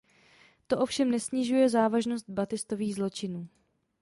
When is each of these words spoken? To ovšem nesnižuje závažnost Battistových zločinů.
To 0.67 0.77
ovšem 0.79 1.11
nesnižuje 1.11 1.69
závažnost 1.69 2.29
Battistových 2.29 2.95
zločinů. 2.95 3.47